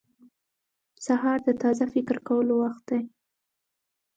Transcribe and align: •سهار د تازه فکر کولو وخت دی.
•سهار 1.05 1.39
د 1.47 1.49
تازه 1.61 1.85
فکر 1.93 2.17
کولو 2.27 2.53
وخت 2.63 2.83
دی. 2.89 3.01